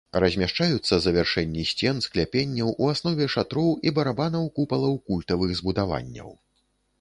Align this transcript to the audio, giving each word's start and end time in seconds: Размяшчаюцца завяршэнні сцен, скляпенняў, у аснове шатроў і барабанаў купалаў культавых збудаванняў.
Размяшчаюцца 0.23 0.95
завяршэнні 1.05 1.65
сцен, 1.71 1.99
скляпенняў, 2.05 2.71
у 2.85 2.89
аснове 2.93 3.27
шатроў 3.35 3.69
і 3.89 3.93
барабанаў 3.99 4.49
купалаў 4.57 4.97
культавых 5.11 5.55
збудаванняў. 5.61 6.35